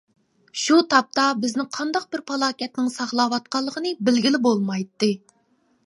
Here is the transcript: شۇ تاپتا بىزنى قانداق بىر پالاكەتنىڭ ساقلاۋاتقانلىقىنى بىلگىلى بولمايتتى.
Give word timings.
شۇ 0.61 0.77
تاپتا 0.93 1.25
بىزنى 1.43 1.65
قانداق 1.77 2.09
بىر 2.15 2.23
پالاكەتنىڭ 2.31 2.91
ساقلاۋاتقانلىقىنى 2.97 3.95
بىلگىلى 4.09 4.43
بولمايتتى. 4.49 5.13